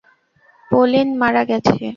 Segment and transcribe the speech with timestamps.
[0.71, 1.85] Pauline মারা গেছে।